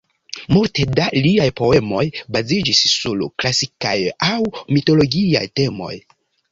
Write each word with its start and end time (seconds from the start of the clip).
Multe 0.55 0.85
da 0.99 1.05
liaj 1.25 1.45
poemoj 1.61 2.03
baziĝis 2.37 2.81
sur 2.95 3.23
klasikaj 3.43 3.97
aŭ 4.33 4.43
mitologiaj 4.77 5.49
temoj. 5.61 5.97